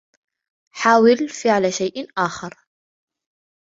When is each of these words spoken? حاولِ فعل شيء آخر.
حاولِ 0.71 1.29
فعل 1.29 1.73
شيء 1.73 2.07
آخر. 2.17 2.59